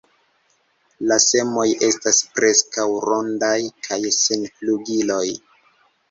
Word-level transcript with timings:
La 1.09 1.17
semoj 1.25 1.65
estas 1.87 2.21
preskaŭ 2.37 2.85
rondaj 3.07 3.53
kaj 3.89 3.99
sen 4.21 4.47
flugiloj. 4.55 5.29